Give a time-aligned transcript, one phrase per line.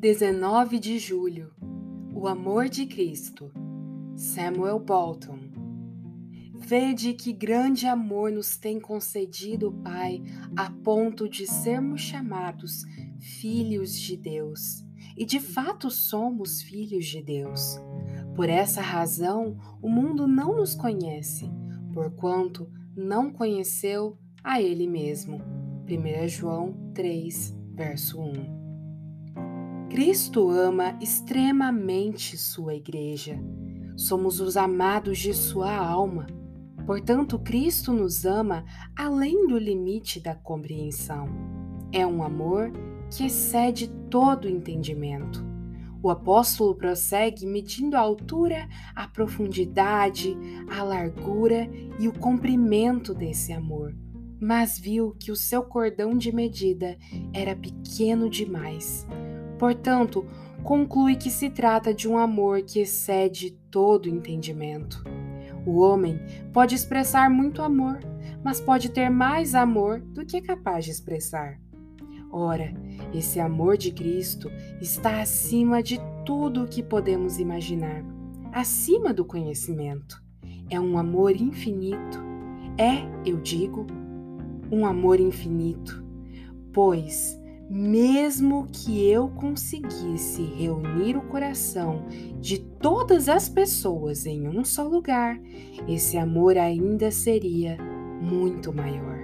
[0.00, 1.52] 19 de julho
[2.14, 3.52] O amor de Cristo
[4.16, 5.38] Samuel Bolton
[6.54, 10.22] Vede que grande amor nos tem concedido o Pai
[10.56, 12.84] a ponto de sermos chamados
[13.18, 14.82] filhos de Deus.
[15.18, 17.78] E de fato somos filhos de Deus.
[18.34, 21.50] Por essa razão, o mundo não nos conhece,
[21.92, 25.42] porquanto não conheceu a Ele mesmo.
[25.84, 28.59] 1 João 3, verso 1.
[29.90, 33.42] Cristo ama extremamente sua igreja.
[33.96, 36.28] Somos os amados de sua alma.
[36.86, 38.64] Portanto, Cristo nos ama
[38.96, 41.28] além do limite da compreensão.
[41.92, 42.70] É um amor
[43.10, 45.44] que excede todo entendimento.
[46.00, 50.36] O apóstolo prossegue medindo a altura, a profundidade,
[50.70, 51.68] a largura
[51.98, 53.92] e o comprimento desse amor,
[54.40, 56.96] mas viu que o seu cordão de medida
[57.34, 59.04] era pequeno demais.
[59.60, 60.24] Portanto,
[60.64, 65.04] conclui que se trata de um amor que excede todo entendimento.
[65.66, 66.18] O homem
[66.50, 68.00] pode expressar muito amor,
[68.42, 71.60] mas pode ter mais amor do que é capaz de expressar.
[72.32, 72.72] Ora,
[73.12, 74.50] esse amor de Cristo
[74.80, 78.02] está acima de tudo o que podemos imaginar,
[78.52, 80.22] acima do conhecimento.
[80.70, 82.18] É um amor infinito.
[82.78, 83.86] É, eu digo,
[84.72, 86.02] um amor infinito,
[86.72, 87.39] pois
[87.72, 92.04] mesmo que eu conseguisse reunir o coração
[92.40, 95.40] de todas as pessoas em um só lugar,
[95.86, 97.78] esse amor ainda seria
[98.20, 99.20] muito maior.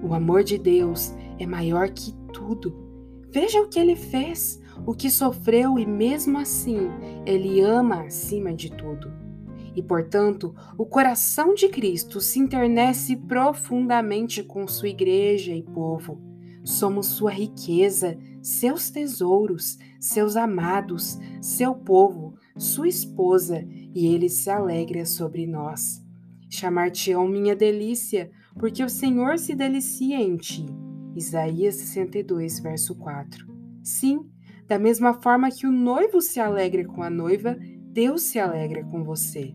[0.00, 2.72] O amor de Deus é maior que tudo.
[3.32, 6.88] Veja o que ele fez, o que sofreu e mesmo assim
[7.26, 9.12] ele ama acima de tudo.
[9.74, 16.33] E portanto, o coração de Cristo se internece profundamente com sua igreja e povo
[16.64, 23.62] Somos sua riqueza, seus tesouros, seus amados, seu povo, sua esposa,
[23.94, 26.02] e ele se alegra sobre nós.
[26.48, 30.64] Chamar-te-ão minha delícia, porque o Senhor se delicia em ti.
[31.14, 33.46] Isaías 62, verso 4.
[33.82, 34.26] Sim,
[34.66, 37.56] da mesma forma que o noivo se alegra com a noiva,
[37.92, 39.54] Deus se alegra com você.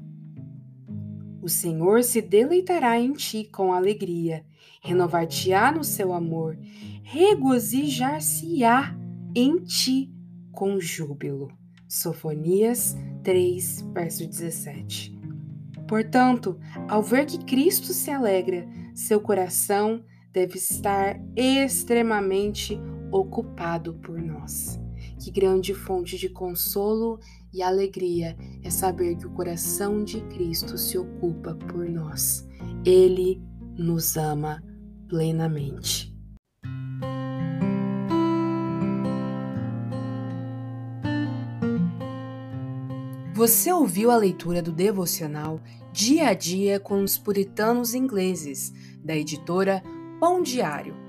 [1.41, 4.45] O Senhor se deleitará em ti com alegria,
[4.81, 6.57] renovar-te-á no seu amor,
[7.03, 8.95] regozijar-se-á
[9.35, 10.11] em ti
[10.51, 11.49] com júbilo.
[11.87, 15.17] Sofonias 3, verso 17.
[15.87, 22.79] Portanto, ao ver que Cristo se alegra, seu coração deve estar extremamente
[23.11, 24.79] ocupado por nós.
[25.19, 27.19] Que grande fonte de consolo
[27.53, 32.47] e alegria é saber que o coração de Cristo se ocupa por nós.
[32.85, 33.41] Ele
[33.77, 34.63] nos ama
[35.07, 36.15] plenamente.
[43.33, 45.61] Você ouviu a leitura do devocional
[45.93, 49.81] Dia a Dia com os Puritanos Ingleses, da editora
[50.19, 51.08] Pão Diário.